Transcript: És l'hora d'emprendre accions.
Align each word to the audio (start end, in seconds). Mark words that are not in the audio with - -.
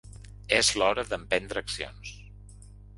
És 0.59 0.71
l'hora 0.79 1.05
d'emprendre 1.11 1.65
accions. 1.67 2.19